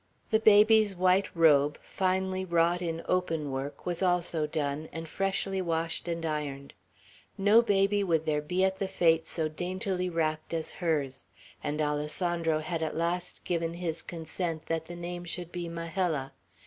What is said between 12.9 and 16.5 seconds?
last given his consent that the name should be Majella.